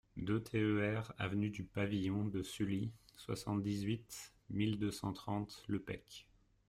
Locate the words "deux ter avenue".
0.17-1.51